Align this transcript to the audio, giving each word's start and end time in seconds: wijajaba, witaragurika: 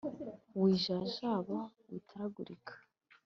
wijajaba, 0.59 1.57
witaragurika: 1.89 2.73